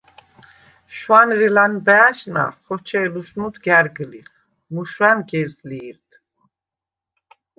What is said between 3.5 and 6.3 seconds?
გა̈რგლიხ, მუშუ̂ა̈ნ გეზლი̄რდ!